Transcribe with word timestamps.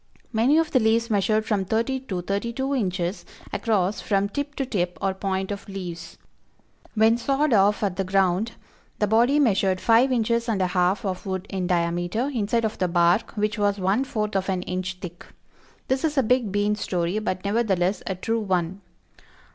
Many 0.33 0.57
of 0.57 0.71
the 0.71 0.79
leaves 0.79 1.11
measured 1.11 1.45
from 1.45 1.63
thirty 1.63 1.99
to 1.99 2.23
thirty 2.23 2.51
two 2.51 2.73
inches 2.73 3.23
across 3.53 4.01
from 4.01 4.29
tip 4.29 4.55
to 4.55 4.65
tip 4.65 4.97
or 4.99 5.13
point 5.13 5.51
of 5.51 5.69
leaves. 5.69 6.17
When 6.95 7.19
sawed 7.19 7.53
off 7.53 7.83
at 7.83 7.97
the 7.97 8.03
ground, 8.03 8.53
the 8.97 9.05
body 9.05 9.37
measured 9.39 9.79
five 9.79 10.11
inches 10.11 10.49
and 10.49 10.59
a 10.59 10.65
half 10.73 11.05
of 11.05 11.27
wood 11.27 11.45
in 11.51 11.67
diameter, 11.67 12.31
inside 12.33 12.65
of 12.65 12.79
the 12.79 12.87
bark, 12.87 13.33
which 13.37 13.59
was 13.59 13.77
one 13.79 14.03
fourth 14.03 14.35
of 14.35 14.49
an 14.49 14.63
inch 14.63 14.95
thick. 14.99 15.23
This 15.87 16.03
is 16.03 16.17
a 16.17 16.23
big 16.23 16.51
bean 16.51 16.73
story 16.75 17.19
but 17.19 17.45
nevertheless 17.45 18.01
a 18.07 18.15
true 18.15 18.39
one. 18.39 18.81